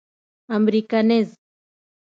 [0.57, 1.27] امريکنز.